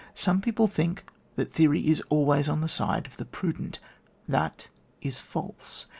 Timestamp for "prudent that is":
3.25-5.19